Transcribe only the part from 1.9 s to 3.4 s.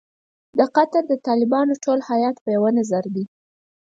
هیات په یوه نظر دی.